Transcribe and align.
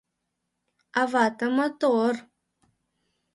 А 1.01 1.03
вате 1.11 1.45
мото-ор. 1.55 2.15